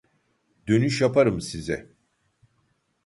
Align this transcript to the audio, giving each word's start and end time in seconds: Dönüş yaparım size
Dönüş 0.67 1.01
yaparım 1.01 1.39
size 1.41 1.93